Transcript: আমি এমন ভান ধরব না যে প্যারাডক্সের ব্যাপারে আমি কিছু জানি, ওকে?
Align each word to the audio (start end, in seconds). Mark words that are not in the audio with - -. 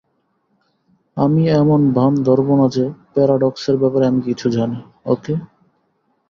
আমি 1.17 1.43
এমন 1.61 1.81
ভান 1.93 2.13
ধরব 2.27 2.47
না 2.55 2.67
যে 2.75 2.83
প্যারাডক্সের 3.13 3.75
ব্যাপারে 3.77 4.05
আমি 4.07 4.21
কিছু 4.27 4.47
জানি, 4.49 4.79
ওকে? 5.05 5.33